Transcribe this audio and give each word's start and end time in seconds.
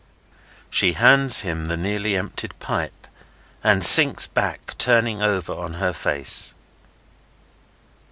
She 0.71 0.93
hands 0.93 1.41
him 1.41 1.65
the 1.65 1.77
nearly 1.77 2.15
emptied 2.17 2.57
pipe, 2.57 3.05
and 3.63 3.85
sinks 3.85 4.25
back, 4.25 4.75
turning 4.79 5.21
over 5.21 5.53
on 5.53 5.75
her 5.75 5.93
face. 5.93 6.55